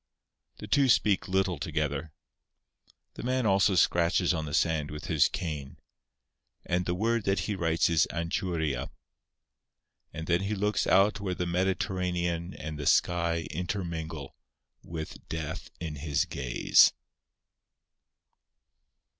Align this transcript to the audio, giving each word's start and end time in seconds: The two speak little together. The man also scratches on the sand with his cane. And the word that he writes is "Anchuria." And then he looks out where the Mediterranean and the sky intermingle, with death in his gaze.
The 0.57 0.65
two 0.67 0.89
speak 0.89 1.27
little 1.27 1.59
together. 1.59 2.11
The 3.13 3.21
man 3.21 3.45
also 3.45 3.75
scratches 3.75 4.33
on 4.33 4.45
the 4.45 4.53
sand 4.55 4.89
with 4.89 5.05
his 5.05 5.27
cane. 5.29 5.77
And 6.65 6.87
the 6.87 6.95
word 6.95 7.23
that 7.25 7.41
he 7.41 7.53
writes 7.53 7.87
is 7.87 8.07
"Anchuria." 8.09 8.89
And 10.11 10.25
then 10.25 10.41
he 10.41 10.55
looks 10.55 10.87
out 10.87 11.19
where 11.19 11.35
the 11.35 11.45
Mediterranean 11.45 12.55
and 12.55 12.79
the 12.79 12.87
sky 12.87 13.41
intermingle, 13.51 14.35
with 14.83 15.19
death 15.29 15.69
in 15.79 15.97
his 15.97 16.25
gaze. 16.25 16.93